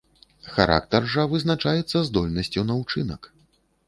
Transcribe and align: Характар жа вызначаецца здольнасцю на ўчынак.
Характар 0.53 1.03
жа 1.15 1.25
вызначаецца 1.33 2.01
здольнасцю 2.07 2.65
на 2.71 2.79
ўчынак. 2.81 3.29